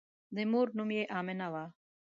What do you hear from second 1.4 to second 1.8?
وه.